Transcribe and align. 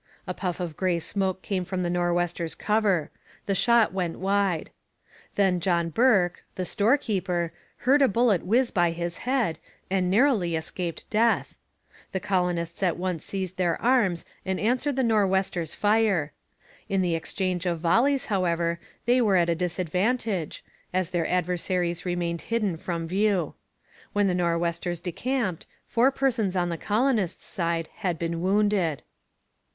A 0.25 0.33
puff 0.33 0.59
of 0.59 0.75
grey 0.75 0.97
smoke 0.97 1.43
came 1.43 1.63
from 1.63 1.83
the 1.83 1.89
Nor'westers' 1.91 2.55
cover. 2.55 3.11
The 3.45 3.53
shot 3.53 3.93
went 3.93 4.17
wide. 4.17 4.71
Then 5.35 5.59
John 5.59 5.89
Bourke, 5.91 6.43
the 6.55 6.65
store 6.65 6.97
keeper, 6.97 7.53
heard 7.85 8.01
a 8.01 8.07
bullet 8.07 8.41
whiz 8.43 8.71
by 8.71 8.93
his 8.93 9.19
head, 9.29 9.59
and 9.91 10.09
narrowly 10.09 10.55
escaped 10.55 11.07
death. 11.11 11.55
The 12.13 12.19
colonists 12.19 12.81
at 12.81 12.97
once 12.97 13.23
seized 13.25 13.57
their 13.57 13.79
arms 13.79 14.25
and 14.43 14.59
answered 14.59 14.95
the 14.95 15.03
Nor'westers' 15.03 15.75
fire. 15.75 16.33
In 16.89 17.03
the 17.03 17.13
exchange 17.13 17.67
of 17.67 17.77
volleys, 17.77 18.25
however, 18.25 18.79
they 19.05 19.21
were 19.21 19.35
at 19.35 19.51
a 19.51 19.53
disadvantage, 19.55 20.65
as 20.91 21.11
their 21.11 21.29
adversaries 21.29 22.07
remained 22.07 22.41
hidden 22.49 22.75
from 22.75 23.07
view. 23.07 23.53
When 24.13 24.25
the 24.25 24.33
Nor'westers 24.33 24.99
decamped, 24.99 25.67
four 25.85 26.09
persons 26.09 26.55
on 26.55 26.69
the 26.69 26.77
colonists' 26.79 27.45
side 27.45 27.87
had 27.97 28.17
been 28.17 28.41
wounded. 28.41 29.03